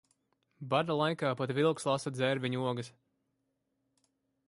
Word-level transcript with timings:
Bada 0.73 0.95
laikā 1.01 1.35
pat 1.43 1.53
vilks 1.59 1.87
lasa 1.91 2.15
dzērveņu 2.17 2.67
ogas. 2.73 2.93